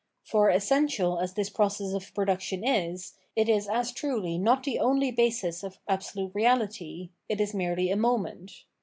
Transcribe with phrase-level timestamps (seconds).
[0.23, 5.11] For essential as this process of production is, it is as trrdy not the only
[5.11, 8.63] basis of Absolute Reahty; it is merely a moment.